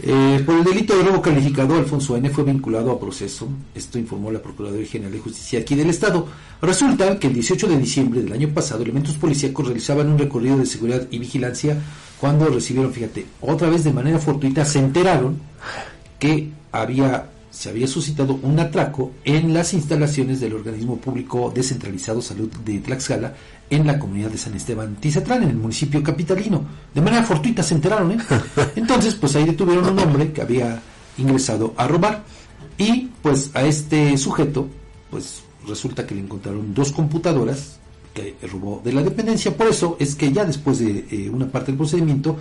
[0.00, 2.30] Eh, por el delito de robo calificado, Alfonso N.
[2.30, 3.48] fue vinculado a proceso.
[3.74, 6.26] Esto informó la Procuraduría General de Justicia aquí del Estado.
[6.62, 10.66] Resulta que el 18 de diciembre del año pasado, elementos policíacos realizaban un recorrido de
[10.66, 11.76] seguridad y vigilancia
[12.20, 15.40] cuando recibieron, fíjate, otra vez de manera fortuita, se enteraron
[16.18, 22.48] que había se había suscitado un atraco en las instalaciones del organismo público descentralizado Salud
[22.64, 23.34] de Tlaxcala
[23.68, 26.64] en la comunidad de San Esteban Tizatlán, en el municipio capitalino.
[26.94, 28.18] De manera fortuita se enteraron, ¿eh?
[28.76, 30.80] Entonces, pues ahí detuvieron a un hombre que había
[31.16, 32.22] ingresado a robar
[32.78, 34.68] y pues a este sujeto,
[35.10, 37.80] pues resulta que le encontraron dos computadoras
[38.14, 39.56] que robó de la dependencia.
[39.56, 42.36] Por eso es que ya después de eh, una parte del procedimiento,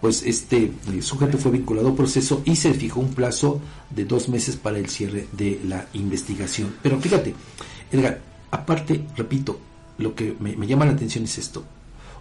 [0.00, 4.56] pues este sujeto fue vinculado al proceso y se fijó un plazo de dos meses
[4.56, 6.74] para el cierre de la investigación.
[6.82, 7.34] Pero fíjate,
[7.92, 9.60] Edgar, aparte, repito,
[9.98, 11.64] lo que me, llama la atención es esto.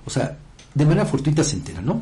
[0.06, 0.38] O sea,
[0.74, 2.02] de manera fortuita se entera, ¿no?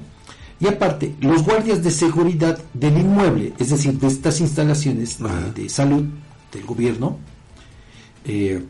[0.59, 5.17] Y aparte, los guardias de seguridad del inmueble, es decir, de estas instalaciones
[5.53, 6.05] de, salud
[6.52, 7.17] del gobierno,
[8.25, 8.64] eh,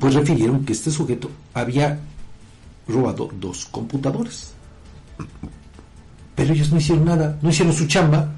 [0.00, 2.00] pues refirieron que este sujeto había
[2.88, 4.53] robado dos computadores.
[6.44, 8.28] Pero ellos no hicieron nada, no hicieron su chamba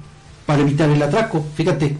[0.45, 1.45] para evitar el atraco.
[1.55, 1.97] Fíjate.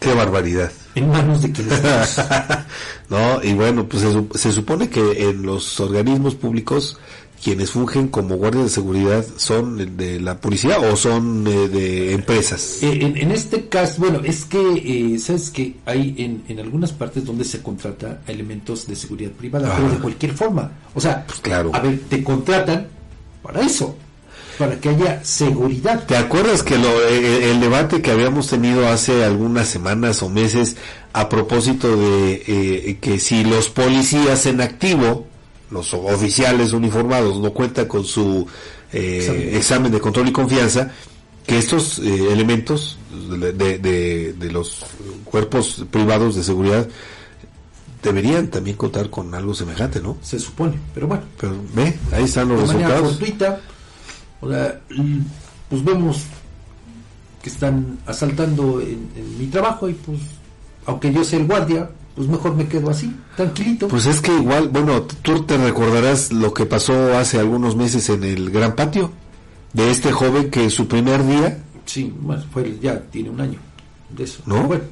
[0.00, 0.72] Qué barbaridad.
[0.94, 1.78] En manos de quienes
[3.10, 4.02] No, y bueno, pues
[4.36, 6.98] se, supone que en los organismos públicos
[7.44, 12.78] quienes fungen como guardias de seguridad son de la policía o son eh, de empresas.
[12.80, 17.26] Eh, en, este caso, bueno, es que, eh, ¿sabes que Hay en, en, algunas partes
[17.26, 20.72] donde se contrata elementos de seguridad privada, pero de cualquier forma.
[20.94, 21.72] O sea, pues claro.
[21.74, 22.86] a ver, te contratan
[23.42, 23.96] para eso
[24.58, 26.04] para que haya seguridad.
[26.06, 30.28] ¿Te acuerdas que lo, eh, eh, el debate que habíamos tenido hace algunas semanas o
[30.28, 30.76] meses
[31.12, 35.26] a propósito de eh, que si los policías en activo,
[35.70, 38.46] los oficiales uniformados, no cuentan con su
[38.92, 39.92] examen.
[39.92, 40.90] de control y confianza,
[41.46, 44.84] que estos elementos de, de, los
[45.24, 46.88] cuerpos privados de seguridad
[48.02, 50.16] deberían también contar con algo semejante, ¿no?
[50.22, 51.24] Se supone, pero bueno.
[51.40, 53.18] Pero ve, ahí están los resultados.
[54.40, 54.80] O sea,
[55.70, 56.24] pues vemos
[57.42, 59.08] que están asaltando en,
[59.38, 60.18] mi trabajo y pues,
[60.86, 63.88] aunque yo sea el guardia, pues mejor me quedo así, tranquilito.
[63.88, 68.24] Pues es que igual, bueno, tú te recordarás lo que pasó hace algunos meses en
[68.24, 69.12] el Gran Patio,
[69.72, 71.62] de este joven que su primer día...
[71.84, 73.58] Sí, bueno, fue, ya tiene un año
[74.10, 74.42] de eso.
[74.46, 74.62] ¿No?
[74.64, 74.84] Bueno,